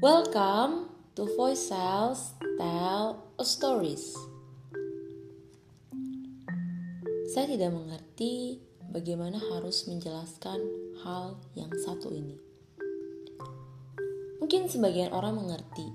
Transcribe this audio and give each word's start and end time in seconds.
Welcome 0.00 0.88
to 1.12 1.28
Voice 1.36 1.68
Cells 1.68 2.32
Tell 2.56 3.20
a 3.36 3.44
Stories. 3.44 4.16
Saya 7.28 7.44
tidak 7.44 7.76
mengerti 7.76 8.64
bagaimana 8.80 9.36
harus 9.36 9.84
menjelaskan 9.84 10.56
hal 11.04 11.36
yang 11.52 11.68
satu 11.84 12.16
ini. 12.16 12.32
Mungkin 14.40 14.72
sebagian 14.72 15.12
orang 15.12 15.36
mengerti, 15.36 15.92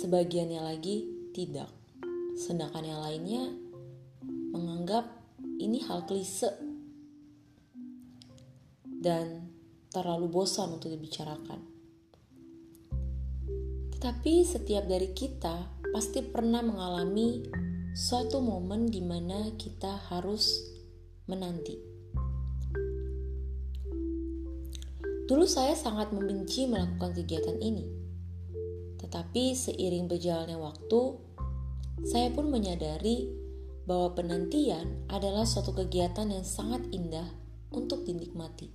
sebagiannya 0.00 0.64
lagi 0.64 1.04
tidak. 1.36 1.68
Sedangkan 2.40 2.88
yang 2.88 3.04
lainnya 3.04 3.52
menganggap 4.24 5.12
ini 5.60 5.84
hal 5.84 6.08
klise 6.08 6.56
dan 9.04 9.52
terlalu 9.92 10.24
bosan 10.24 10.80
untuk 10.80 10.88
dibicarakan. 10.88 11.75
Tetapi 13.96 14.44
setiap 14.44 14.84
dari 14.84 15.16
kita 15.16 15.72
pasti 15.88 16.20
pernah 16.20 16.60
mengalami 16.60 17.48
suatu 17.96 18.44
momen 18.44 18.92
di 18.92 19.00
mana 19.00 19.56
kita 19.56 20.12
harus 20.12 20.60
menanti. 21.24 21.80
Dulu 25.24 25.48
saya 25.48 25.72
sangat 25.72 26.12
membenci 26.12 26.68
melakukan 26.68 27.16
kegiatan 27.16 27.56
ini. 27.56 27.88
Tetapi 29.00 29.56
seiring 29.56 30.12
berjalannya 30.12 30.60
waktu, 30.60 31.00
saya 32.04 32.28
pun 32.36 32.52
menyadari 32.52 33.32
bahwa 33.88 34.12
penantian 34.12 35.08
adalah 35.08 35.48
suatu 35.48 35.72
kegiatan 35.72 36.28
yang 36.28 36.44
sangat 36.44 36.84
indah 36.92 37.32
untuk 37.72 38.04
dinikmati. 38.04 38.68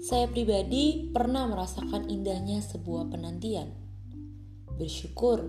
Saya 0.00 0.32
pribadi 0.32 1.12
pernah 1.12 1.44
merasakan 1.44 2.08
indahnya 2.08 2.64
sebuah 2.64 3.12
penantian. 3.12 3.68
Bersyukur 4.80 5.44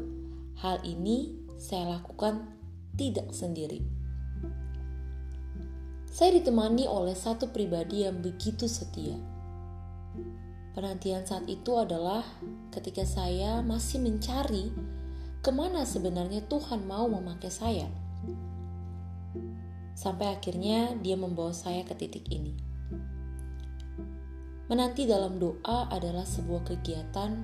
hal 0.60 0.84
ini 0.84 1.48
saya 1.56 1.96
lakukan 1.96 2.52
tidak 3.00 3.32
sendiri. 3.32 3.80
Saya 6.12 6.36
ditemani 6.36 6.84
oleh 6.84 7.16
satu 7.16 7.48
pribadi 7.56 8.04
yang 8.04 8.20
begitu 8.20 8.68
setia. 8.68 9.16
Penantian 10.76 11.24
saat 11.24 11.48
itu 11.48 11.80
adalah 11.80 12.20
ketika 12.76 13.08
saya 13.08 13.64
masih 13.64 14.04
mencari 14.04 14.68
ke 15.40 15.52
mana 15.56 15.88
sebenarnya 15.88 16.44
Tuhan 16.52 16.84
mau 16.84 17.08
memakai 17.08 17.48
saya. 17.48 17.88
Sampai 19.96 20.28
akhirnya 20.28 21.00
dia 21.00 21.16
membawa 21.16 21.56
saya 21.56 21.88
ke 21.88 21.96
titik 21.96 22.28
ini. 22.28 22.71
Menanti 24.72 25.04
dalam 25.04 25.36
doa 25.36 25.92
adalah 25.92 26.24
sebuah 26.24 26.64
kegiatan 26.64 27.44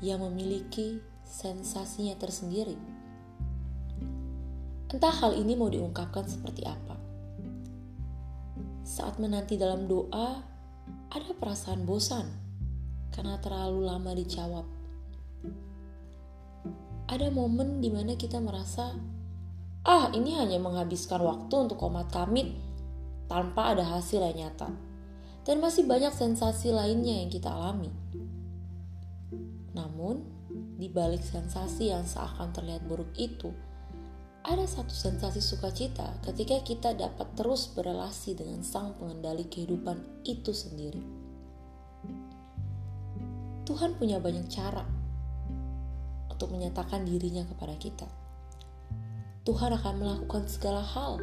yang 0.00 0.24
memiliki 0.24 1.04
sensasinya 1.20 2.16
tersendiri. 2.16 2.80
Entah 4.88 5.12
hal 5.20 5.36
ini 5.36 5.52
mau 5.52 5.68
diungkapkan 5.68 6.24
seperti 6.24 6.64
apa. 6.64 6.96
Saat 8.88 9.20
menanti 9.20 9.60
dalam 9.60 9.84
doa, 9.84 10.40
ada 11.12 11.30
perasaan 11.36 11.84
bosan 11.84 12.24
karena 13.12 13.36
terlalu 13.36 13.92
lama 13.92 14.16
dijawab. 14.16 14.64
Ada 17.04 17.36
momen 17.36 17.84
di 17.84 17.92
mana 17.92 18.16
kita 18.16 18.40
merasa, 18.40 18.96
ah 19.84 20.08
ini 20.16 20.40
hanya 20.40 20.56
menghabiskan 20.56 21.20
waktu 21.20 21.52
untuk 21.52 21.76
komat 21.76 22.08
kamit 22.08 22.48
tanpa 23.28 23.76
ada 23.76 23.84
hasil 23.84 24.24
yang 24.24 24.48
nyata 24.48 24.85
dan 25.46 25.62
masih 25.62 25.86
banyak 25.86 26.10
sensasi 26.10 26.74
lainnya 26.74 27.22
yang 27.22 27.30
kita 27.30 27.46
alami. 27.46 27.94
Namun, 29.78 30.26
di 30.74 30.90
balik 30.90 31.22
sensasi 31.22 31.94
yang 31.94 32.02
seakan 32.02 32.50
terlihat 32.50 32.82
buruk 32.90 33.14
itu, 33.14 33.54
ada 34.42 34.66
satu 34.66 34.90
sensasi 34.90 35.38
sukacita 35.38 36.18
ketika 36.26 36.58
kita 36.66 36.90
dapat 36.98 37.30
terus 37.38 37.70
berelasi 37.70 38.34
dengan 38.34 38.62
sang 38.66 38.98
pengendali 38.98 39.46
kehidupan 39.46 40.26
itu 40.26 40.50
sendiri. 40.50 41.02
Tuhan 43.66 43.98
punya 43.98 44.18
banyak 44.22 44.46
cara 44.50 44.86
untuk 46.30 46.54
menyatakan 46.54 47.06
dirinya 47.06 47.46
kepada 47.46 47.74
kita. 47.78 48.06
Tuhan 49.46 49.74
akan 49.78 49.94
melakukan 49.98 50.50
segala 50.50 50.82
hal 50.82 51.22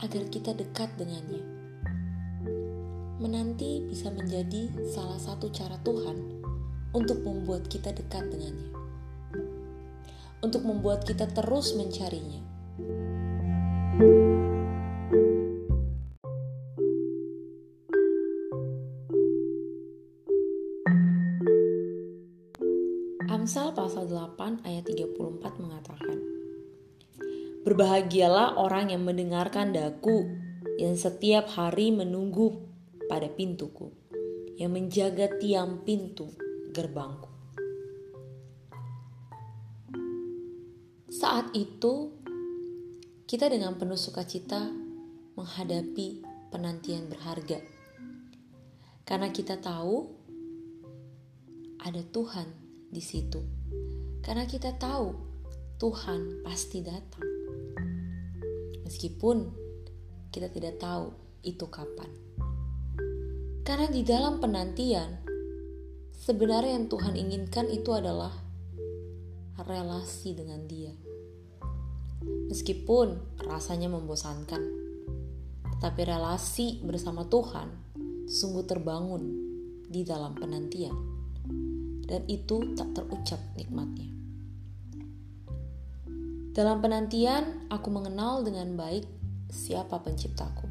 agar 0.00 0.22
kita 0.32 0.56
dekat 0.56 0.88
dengannya 0.96 1.59
menanti 3.20 3.84
bisa 3.84 4.08
menjadi 4.08 4.72
salah 4.88 5.20
satu 5.20 5.52
cara 5.52 5.76
Tuhan 5.84 6.40
untuk 6.96 7.20
membuat 7.20 7.68
kita 7.68 7.92
dekat 7.92 8.32
dengannya, 8.32 8.72
untuk 10.40 10.64
membuat 10.64 11.04
kita 11.04 11.28
terus 11.28 11.76
mencarinya. 11.76 12.40
Amsal 23.28 23.76
pasal 23.76 24.08
8 24.08 24.64
ayat 24.64 24.88
34 24.88 25.60
mengatakan, 25.60 26.18
Berbahagialah 27.68 28.56
orang 28.56 28.96
yang 28.96 29.04
mendengarkan 29.04 29.76
daku, 29.76 30.24
yang 30.80 30.96
setiap 30.96 31.52
hari 31.52 31.92
menunggu 31.92 32.69
pada 33.10 33.26
pintuku, 33.26 33.90
yang 34.54 34.70
menjaga 34.70 35.26
tiang 35.42 35.82
pintu 35.82 36.30
gerbangku. 36.70 37.26
Saat 41.10 41.50
itu, 41.58 42.14
kita 43.26 43.50
dengan 43.50 43.74
penuh 43.74 43.98
sukacita 43.98 44.70
menghadapi 45.34 46.22
penantian 46.54 47.10
berharga, 47.10 47.58
karena 49.02 49.34
kita 49.34 49.58
tahu 49.58 50.06
ada 51.82 52.06
Tuhan 52.14 52.46
di 52.94 53.02
situ, 53.02 53.42
karena 54.22 54.46
kita 54.46 54.78
tahu 54.78 55.18
Tuhan 55.82 56.46
pasti 56.46 56.78
datang, 56.84 57.26
meskipun 58.86 59.50
kita 60.30 60.46
tidak 60.46 60.78
tahu 60.78 61.10
itu 61.42 61.66
kapan. 61.66 62.29
Karena 63.60 63.86
di 63.92 64.00
dalam 64.00 64.40
penantian, 64.40 65.20
sebenarnya 66.16 66.80
yang 66.80 66.88
Tuhan 66.88 67.14
inginkan 67.14 67.68
itu 67.68 67.92
adalah 67.92 68.32
relasi 69.60 70.32
dengan 70.32 70.64
Dia. 70.64 70.96
Meskipun 72.48 73.40
rasanya 73.44 73.92
membosankan, 73.92 74.62
tetapi 75.76 76.00
relasi 76.04 76.80
bersama 76.84 77.24
Tuhan 77.28 77.68
sungguh 78.28 78.64
terbangun 78.64 79.22
di 79.88 80.04
dalam 80.04 80.36
penantian, 80.36 80.96
dan 82.04 82.24
itu 82.28 82.76
tak 82.76 82.96
terucap 82.96 83.40
nikmatnya. 83.56 84.08
Dalam 86.50 86.82
penantian, 86.82 87.70
aku 87.70 87.88
mengenal 87.94 88.42
dengan 88.42 88.74
baik 88.74 89.06
siapa 89.48 90.02
Penciptaku 90.02 90.66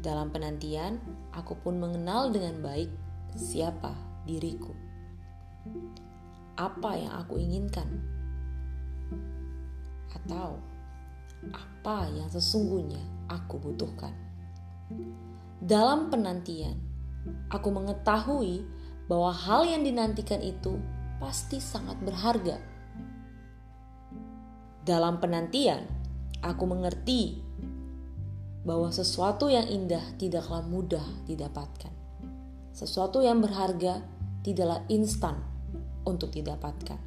dalam 0.00 0.30
penantian, 0.30 0.98
aku 1.36 1.52
pun 1.60 1.76
mengenal 1.76 2.32
dengan 2.32 2.64
baik 2.64 2.88
siapa 3.36 3.92
diriku. 4.24 4.72
Apa 6.56 6.96
yang 6.96 7.12
aku 7.12 7.36
inginkan? 7.36 8.00
Atau 10.16 10.56
apa 11.52 12.08
yang 12.08 12.32
sesungguhnya 12.32 13.28
aku 13.28 13.60
butuhkan? 13.60 14.16
Dalam 15.60 16.08
penantian, 16.08 16.80
aku 17.52 17.68
mengetahui 17.68 18.64
bahwa 19.06 19.30
hal 19.30 19.68
yang 19.68 19.84
dinantikan 19.84 20.40
itu 20.40 20.80
pasti 21.20 21.60
sangat 21.60 22.00
berharga. 22.00 22.56
Dalam 24.86 25.18
penantian, 25.20 25.84
aku 26.40 26.64
mengerti 26.64 27.45
bahwa 28.66 28.90
sesuatu 28.90 29.46
yang 29.46 29.70
indah 29.70 30.02
tidaklah 30.18 30.66
mudah 30.66 31.06
didapatkan. 31.30 31.94
Sesuatu 32.74 33.22
yang 33.22 33.38
berharga 33.38 34.02
tidaklah 34.42 34.82
instan 34.90 35.38
untuk 36.02 36.34
didapatkan. 36.34 36.98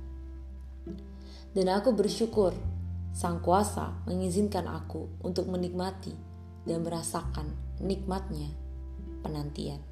Dan 1.52 1.68
aku 1.68 1.92
bersyukur 1.92 2.56
Sang 3.12 3.44
Kuasa 3.44 4.08
mengizinkan 4.08 4.72
aku 4.72 5.20
untuk 5.20 5.52
menikmati 5.52 6.16
dan 6.64 6.88
merasakan 6.88 7.52
nikmatnya 7.84 8.48
penantian. 9.20 9.84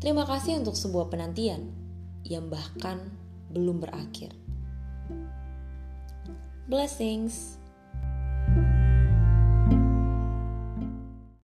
Terima 0.00 0.24
kasih 0.24 0.64
untuk 0.64 0.72
sebuah 0.72 1.12
penantian 1.12 1.68
yang 2.24 2.48
bahkan 2.48 3.12
belum 3.52 3.84
berakhir. 3.84 4.32
Blessings. 6.64 7.59